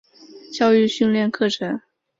[0.51, 1.79] 教育训练课程